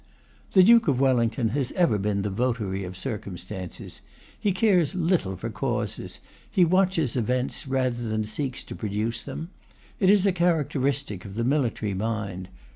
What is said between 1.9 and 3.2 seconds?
been the votary of